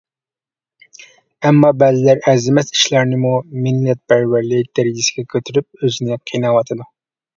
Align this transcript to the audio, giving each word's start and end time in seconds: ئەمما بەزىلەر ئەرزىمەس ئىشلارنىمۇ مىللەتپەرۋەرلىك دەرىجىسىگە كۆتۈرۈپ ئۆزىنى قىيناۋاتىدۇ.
ئەمما 1.49 1.69
بەزىلەر 1.83 2.23
ئەرزىمەس 2.31 2.73
ئىشلارنىمۇ 2.77 3.35
مىللەتپەرۋەرلىك 3.67 4.73
دەرىجىسىگە 4.81 5.27
كۆتۈرۈپ 5.35 5.83
ئۆزىنى 5.89 6.19
قىيناۋاتىدۇ. 6.25 6.89